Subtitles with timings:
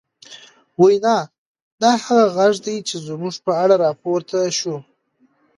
[0.81, 1.17] وينا،
[1.81, 4.75] دا هغه غږ و، چې زموږ په اړه راپورته شو